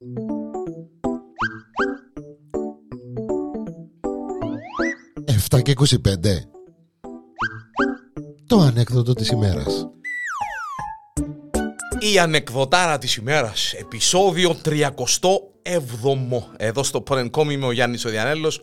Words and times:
7 0.00 0.06
και 5.62 5.72
25 5.76 5.86
Το 8.46 8.58
ανέκδοτο 8.58 9.12
της 9.12 9.28
ημέρας. 9.28 9.88
Η 11.98 12.18
ανεκδοτάρα 12.18 12.98
της 12.98 13.16
ημέρας. 13.16 13.72
Επισόδιο 13.72 14.56
37 14.64 14.88
Εδώ 16.56 16.82
στο 16.82 17.00
Πορενκόμι 17.00 17.52
είμαι 17.52 17.66
ο 17.66 17.72
Γιάννης 17.72 18.04
ο 18.04 18.08
Διανέλος 18.08 18.60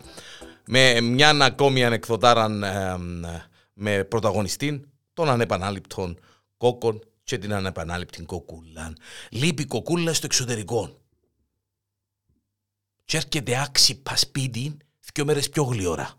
Με 0.67 1.01
μια 1.01 1.29
ακόμη 1.29 1.85
ανεκδοτάρα 1.85 2.45
ε, 2.45 2.97
Με 3.73 4.04
πρωταγωνιστή 4.04 4.89
Των 5.13 5.29
ανεπανάληπτων 5.29 6.19
κόκκων 6.57 6.99
Και 7.23 7.38
την 7.38 7.54
ανεπανάληπτη 7.54 8.23
κοκούλα 8.23 8.93
Λείπει 9.29 9.65
κοκούλα 9.65 10.13
στο 10.13 10.25
εξωτερικό 10.25 11.01
Και 13.07 13.17
έρχεται 13.17 13.61
άξιπα 13.61 14.16
σπίτι 14.16 14.77
Δυο 15.13 15.25
μέρες 15.25 15.49
πιο 15.49 15.63
γλυόρα 15.63 16.17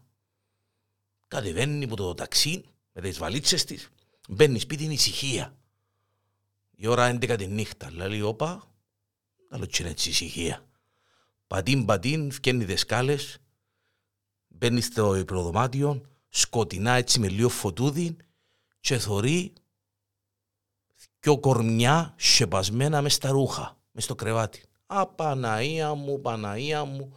κατεβαίνει 1.28 1.84
από 1.84 1.96
το 1.96 2.14
ταξί 2.14 2.64
με 2.92 3.00
τις 3.00 3.18
βαλίτσες 3.18 3.64
της, 3.64 3.88
μπαίνει 4.28 4.58
σπίτι 4.58 4.84
είναι 4.84 4.92
ησυχία. 4.92 5.56
Η 6.70 6.86
ώρα 6.86 7.10
11 7.10 7.36
τη 7.38 7.46
νύχτα, 7.46 7.92
λέει 7.92 8.20
όπα, 8.20 8.72
άλλο 9.50 9.66
και 9.66 9.82
είναι 9.82 9.90
έτσι 9.90 10.08
ησυχία. 10.08 10.66
Πατίν 11.46 11.84
πατίν, 11.84 12.30
φκένει 12.30 12.64
τις 12.64 12.80
σκάλες, 12.80 13.38
μπαίνει 14.48 14.80
στο 14.80 15.16
υπνοδωμάτιο, 15.16 16.02
σκοτεινά 16.28 16.92
έτσι 16.92 17.20
με 17.20 17.28
λίγο 17.28 17.48
φωτούδι 17.48 18.16
και 18.80 18.98
θωρεί 18.98 19.52
δυο 21.20 21.38
κορμιά 21.38 22.14
σεπασμένα 22.16 23.02
μες 23.02 23.14
στα 23.14 23.30
ρούχα, 23.30 23.78
μες 23.92 24.04
στο 24.04 24.14
κρεβάτι. 24.14 24.62
Α, 24.90 25.06
Παναία 25.06 25.94
μου, 25.94 26.20
Παναία 26.20 26.84
μου, 26.84 27.12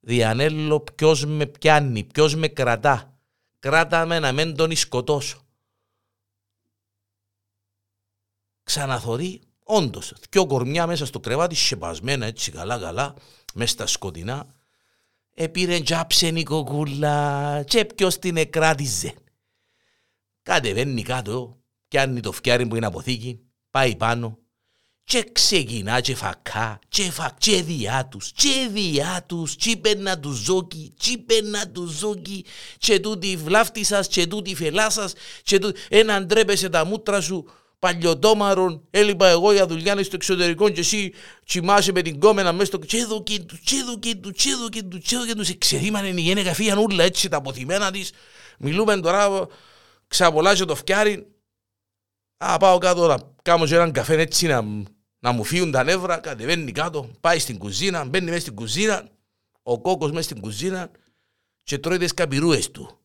Διανέλο 0.00 0.80
ποιος 0.80 1.24
με 1.24 1.46
πιάνει, 1.46 2.04
ποιος 2.04 2.34
με 2.34 2.48
κρατά. 2.48 3.18
Κράτα 3.58 4.06
με 4.06 4.18
να 4.18 4.32
μην 4.32 4.56
τον 4.56 4.76
σκοτώσω. 4.76 5.40
Ξαναθωρεί, 8.62 9.40
όντως, 9.64 10.14
δυο 10.30 10.46
κορμιά 10.46 10.86
μέσα 10.86 11.06
στο 11.06 11.20
κρεβάτι, 11.20 11.54
σεπασμένα 11.54 12.26
έτσι 12.26 12.50
καλά 12.50 12.78
καλά, 12.78 13.14
μέσα 13.54 13.72
στα 13.72 13.86
σκοτεινά. 13.86 14.54
Επήρε 15.34 15.80
τζάψε 15.80 16.26
η 16.26 16.42
κοκούλα 16.42 17.62
και 17.66 17.84
ποιος 17.84 18.18
την 18.18 18.36
εκράτιζε. 18.36 19.14
Κατεβαίνει 20.42 21.02
κάτω, 21.02 21.60
πιάνει 21.88 22.20
το 22.20 22.32
φτιάρι 22.32 22.66
που 22.66 22.76
είναι 22.76 22.86
αποθήκη, 22.86 23.40
πάει 23.70 23.96
πάνω, 23.96 24.38
και 25.10 25.28
ξεκινά 25.32 26.00
και 26.00 26.14
φακά 26.14 26.78
και 26.88 27.10
φακ 27.10 27.38
και 27.38 27.62
διά 27.62 28.08
τους 28.10 28.32
και 28.34 28.68
διά 28.70 29.24
τους 29.26 29.56
και 29.56 29.76
πένα 29.76 30.18
τους 30.18 30.38
ζόκι 30.38 30.94
και 30.98 31.18
πένα 31.26 31.68
τους 31.68 31.90
ζόκι 31.98 32.44
και 32.78 33.00
τούτη 33.00 33.36
βλάφτη 33.36 33.84
σας 33.84 34.08
και 34.08 34.26
τούτη 34.26 34.54
φελά 34.54 34.90
σας 34.90 35.12
και 35.42 35.58
τούτη 35.58 35.80
έναν 35.88 36.26
ντρέπεσαι 36.26 36.68
τα 36.68 36.84
μούτρα 36.84 37.20
σου 37.20 37.46
παλιωτόμαρον 37.78 38.86
έλειπα 38.90 39.28
εγώ 39.28 39.52
για 39.52 39.66
δουλειά 39.66 40.02
στο 40.04 40.16
εξωτερικό 40.16 40.68
και 40.68 40.80
εσύ 40.80 41.12
τσιμάσαι 41.46 41.92
με 41.92 42.02
την 42.02 42.20
κόμενα 42.20 42.52
μέσα 42.52 42.64
στο 42.64 42.78
και 42.78 43.04
δοκί 43.04 43.40
του 43.40 43.58
και 43.64 43.82
δοκί 43.86 44.16
του 44.16 44.32
και 44.32 44.54
δοκί 44.60 44.82
του 44.82 44.98
και 44.98 45.16
δοκί 45.16 45.32
του 45.34 45.44
σε 45.44 45.54
ξεδίμανε 45.54 46.08
η 46.08 46.20
γένεκα 46.20 46.54
φύγαν 46.54 46.78
ούλα 46.78 47.04
έτσι 47.04 47.28
τα 47.28 47.36
αποθυμένα 47.36 47.90
της. 47.90 48.12
Μιλούμε 48.58 49.00
τώρα 49.00 49.46
ξαπολάζει 50.08 50.64
το 50.64 50.74
φτιάρι. 50.74 51.26
Α, 52.36 52.56
πάω 52.56 52.78
κάτω 52.78 53.06
να 53.06 53.16
κάνω 53.42 53.66
και 53.66 53.74
έναν 53.74 53.92
καφέ 53.92 54.20
έτσι 54.20 54.46
να 54.46 54.62
να 55.20 55.32
μου 55.32 55.44
φύγουν 55.44 55.70
τα 55.70 55.84
νεύρα, 55.84 56.18
κατεβαίνει 56.18 56.72
κάτω, 56.72 57.10
πάει 57.20 57.38
στην 57.38 57.58
κουζίνα, 57.58 58.04
μπαίνει 58.04 58.26
μέσα 58.26 58.40
στην 58.40 58.54
κουζίνα, 58.54 59.08
ο 59.62 59.80
κόκκος 59.80 60.10
μέσα 60.10 60.22
στην 60.22 60.40
κουζίνα 60.40 60.90
και 61.62 61.78
τρώει 61.78 61.98
τις 61.98 62.14
καπηρούες 62.14 62.70
του. 62.70 62.98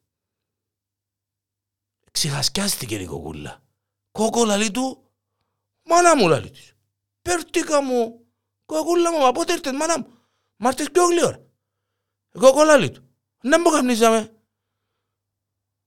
Ξεχασκιάστηκε 2.12 2.96
η 2.96 3.06
κοκούλα. 3.06 3.64
Κόκκο 4.12 4.46
λαλί 4.46 4.72
του, 4.72 5.12
μάνα 5.84 6.16
μου 6.16 6.28
λαλί 6.28 6.50
της. 6.50 6.74
Περτίκα 7.22 7.82
μου, 7.82 8.26
κοκούλα 8.66 9.12
μου, 9.12 9.28
από 9.28 9.42
έρθες 9.48 9.72
μάνα 9.72 10.00
μου. 10.00 10.08
Μα 10.56 10.70
έρθες 10.70 10.92
πιο 10.92 11.06
γλυόρα. 11.06 11.46
Κόκκο 12.40 12.64
λαλί 12.64 12.92
του. 12.92 13.10
Να 13.42 13.60
μου 13.60 13.70
καμνίζαμε. 13.70 14.34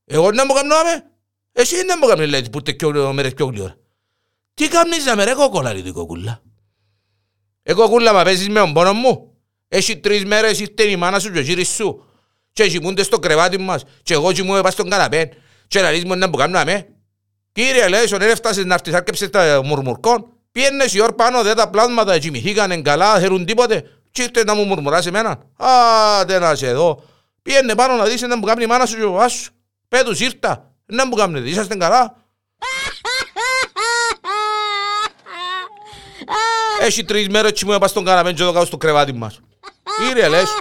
Εγώ 0.04 0.32
να 0.32 0.46
μου 0.46 0.52
καμνάμε. 0.52 1.10
Εσύ 1.52 1.84
να 1.84 1.98
μου 1.98 2.06
καμνίζαμε 2.06 2.48
που 2.48 2.62
τε 2.62 3.12
μέρες 3.12 3.34
πιο 3.34 3.46
γλυόρα. 3.46 3.77
Τι 4.58 4.68
κάνεις 4.68 5.04
να 5.04 5.16
με 5.16 5.24
ρε 5.24 5.34
κοκόλα 5.34 5.72
λέει 5.72 5.82
η 5.86 5.90
κοκούλα; 5.90 6.42
Ε 7.62 7.72
κοκούλα 7.72 8.12
μα 8.12 8.22
παίζεις 8.22 8.48
με 8.48 8.60
τον 8.60 8.72
πόνο 8.72 8.92
μου. 8.92 9.36
Έχει 9.68 9.96
τρεις 9.96 10.24
μέρες 10.24 10.60
ήρθε 10.60 10.82
η 10.82 10.96
μάνα 10.96 11.18
σου 11.18 11.32
και 11.32 11.38
ο 11.38 11.40
γύρις 11.40 11.68
σου. 11.68 12.04
Και 12.52 12.68
κοιμούνται 12.68 13.02
στο 13.02 13.18
κρεβάτι 13.18 13.58
μας. 13.58 13.82
Και 14.02 14.14
εγώ 14.14 14.32
κοιμούμαι 14.32 14.60
πας 14.60 14.72
στον 14.72 14.90
καναπέ. 14.90 15.30
Και 15.68 15.80
να 15.80 15.90
μου 16.06 16.16
να 16.16 16.30
που 16.30 16.36
κάνουμε. 16.36 16.88
Κύριε 17.52 17.88
λέει, 17.88 18.02
όταν 18.02 18.28
έφτασες 18.28 18.64
να 18.64 18.74
έρθεις 18.74 18.94
άρκεψες 18.94 19.30
τα 19.30 19.60
μουρμουρκόν. 19.64 20.32
Πιένες 20.52 20.94
η 20.94 21.00
ώρα 21.00 21.12
πάνω 21.12 21.42
δε 21.42 21.54
τα 21.54 21.70
πλάσματα 21.70 22.18
κοιμηθήκανε 22.18 22.82
καλά, 22.82 23.18
θέλουν 23.18 23.44
τίποτε. 23.44 23.84
Και 24.10 24.22
ήρθε 24.22 24.44
να 24.44 24.54
μου 24.54 24.64
μουρμουράς 24.64 25.06
εμένα. 25.06 25.42
Άτε 25.56 26.38
να 26.38 26.54
σε 26.54 26.72
δω. 26.72 27.04
Πιένε 27.42 27.74
πάνω 27.74 27.96
να 27.96 28.04
δεις 28.04 28.22
να 28.22 28.38
που 28.38 28.46
κάνει 28.46 28.62
η 28.62 28.66
μάνα 28.66 28.86
σου 28.86 28.96
και 28.96 29.04
ο 29.04 29.12
βάσου 29.12 29.38
σου. 29.42 29.52
Πέτους 29.88 30.20
ήρθα. 30.20 30.74
Να 30.86 31.06
μου 31.06 31.14
κάνετε, 31.14 31.48
είσαστε 31.48 31.76
καλά. 31.76 32.16
Έχει 36.80 37.04
τρεις 37.04 37.28
μέρες 37.28 37.52
και 37.52 37.64
μου 37.64 37.72
έπας 37.72 37.90
στον 37.90 38.04
καναπέν 38.04 38.34
και 38.34 38.42
το 38.42 38.52
κάνω 38.52 38.64
στο 38.64 38.76
κρεβάτι 38.76 39.12
μας. 39.12 39.40
Κύριε 40.08 40.28
λες. 40.28 40.58